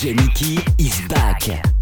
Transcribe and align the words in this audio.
Jenny 0.00 0.56
is 0.78 0.98
back. 1.08 1.79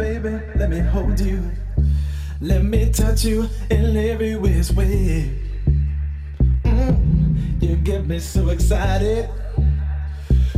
Around 0.00 1.20
you. 1.20 1.42
Let 2.40 2.64
me 2.64 2.90
touch 2.90 3.24
you 3.24 3.48
in 3.70 3.96
every 3.96 4.36
which 4.36 4.70
way. 4.72 5.30
Mm, 6.64 7.62
you 7.62 7.76
get 7.76 8.06
me 8.06 8.18
so 8.18 8.50
excited. 8.50 9.28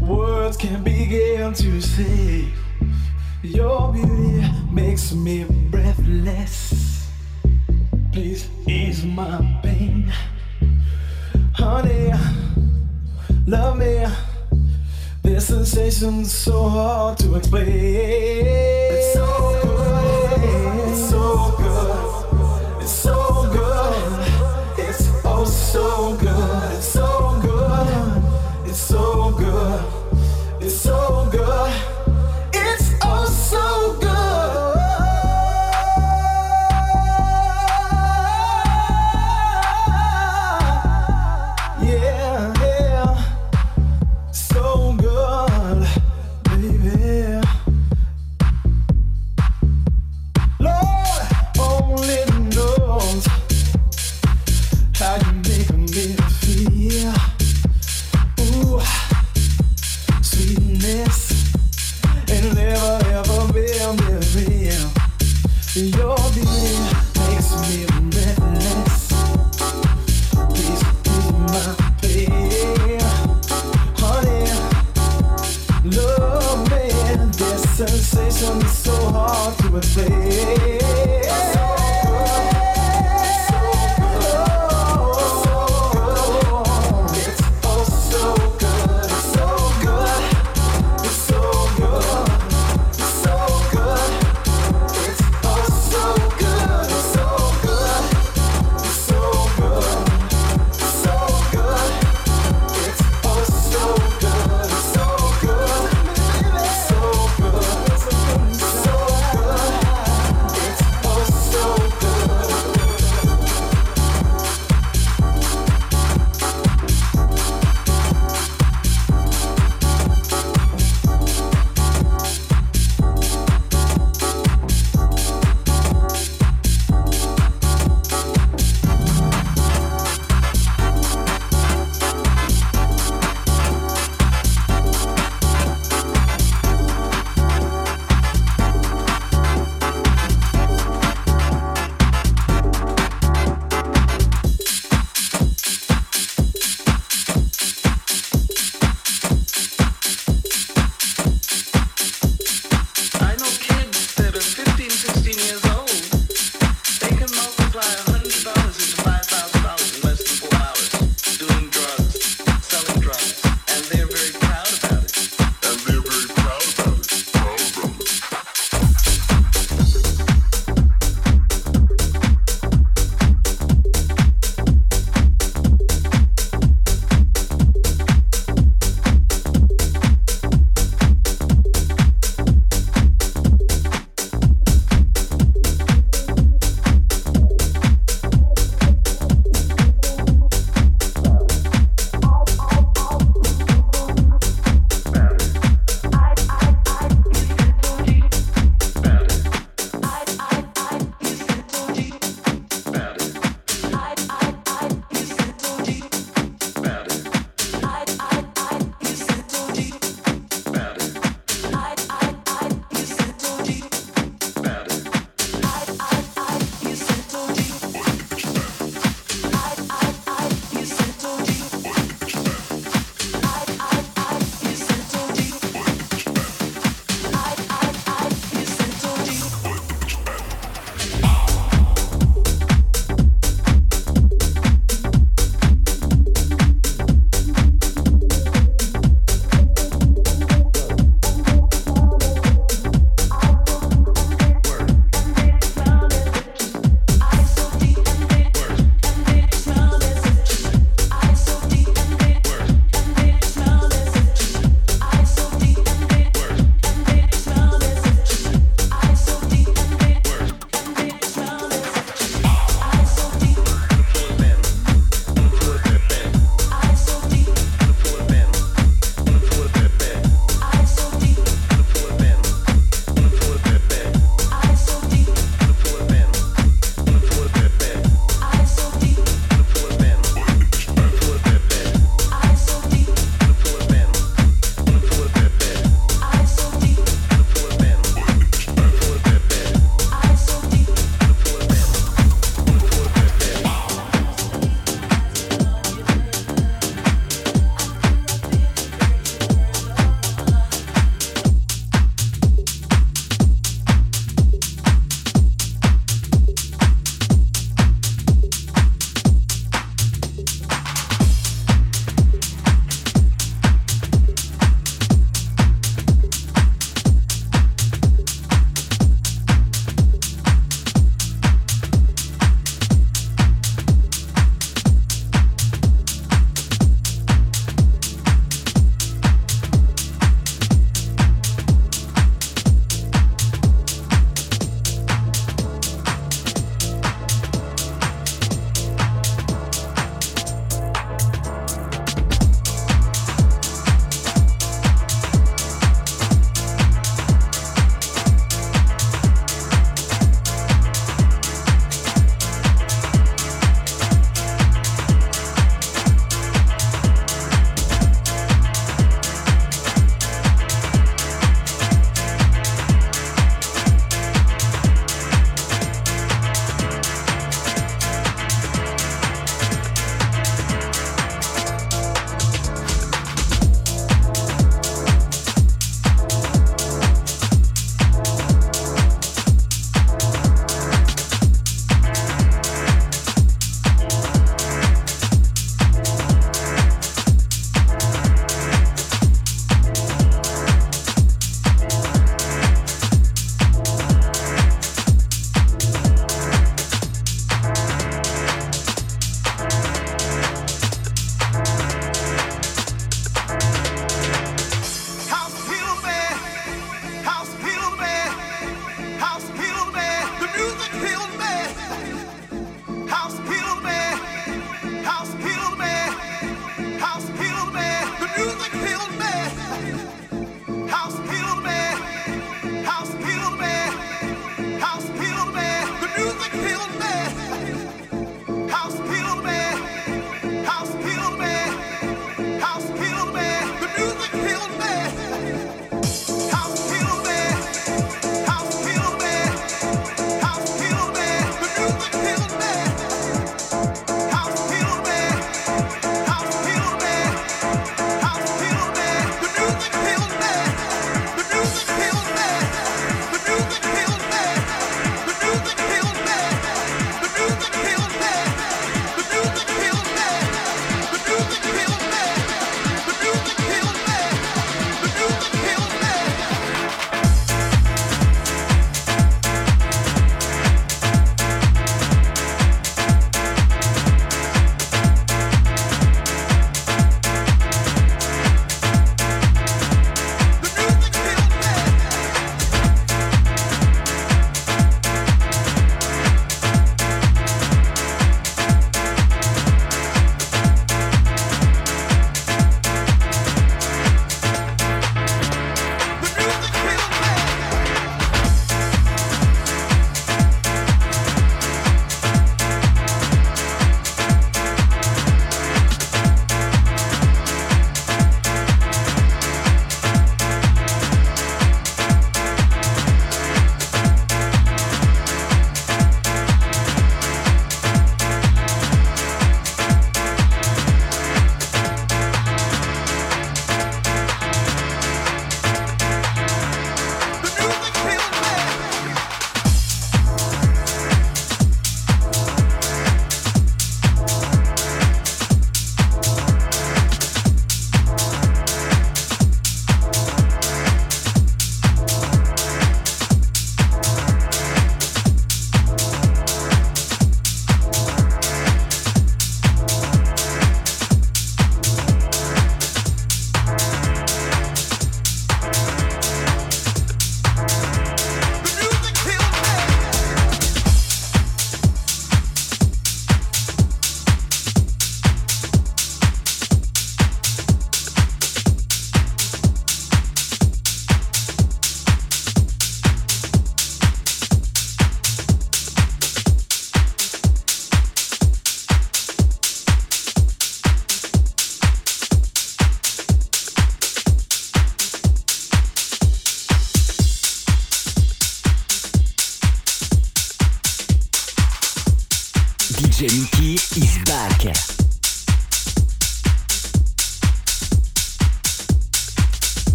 Words 0.00 0.56
can't 0.56 0.82
begin 0.84 1.52
to 1.54 1.80
say. 1.80 2.48
Your 3.42 3.92
beauty 3.92 4.44
makes 4.72 5.12
me 5.12 5.44
breathless. 5.70 7.08
Please 8.12 8.48
ease 8.66 9.04
my 9.04 9.60
pain. 9.62 10.12
Honey, 11.54 12.12
love 13.46 13.78
me. 13.78 14.06
This 15.30 15.46
sensation's 15.46 16.34
so 16.34 16.68
hard 16.68 17.16
to 17.18 17.36
explain. 17.36 17.68
It's 17.68 19.14
so 19.14 19.60
good. 19.62 20.88
It's 20.90 21.08
so 21.08 21.54
good. 21.56 21.59